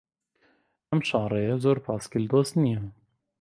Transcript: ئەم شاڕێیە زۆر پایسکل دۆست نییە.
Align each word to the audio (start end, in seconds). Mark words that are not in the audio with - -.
ئەم 0.89 1.01
شاڕێیە 1.09 1.55
زۆر 1.63 1.77
پایسکل 1.85 2.23
دۆست 2.31 2.53
نییە. 2.63 2.81